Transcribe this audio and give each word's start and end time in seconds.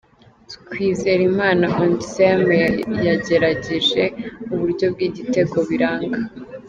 Twizerimana 0.53 1.65
Onesme 1.83 2.55
yagerageje 3.07 4.03
uburyo 4.53 4.85
bw'igitego 4.93 5.57
biranga. 5.69 6.19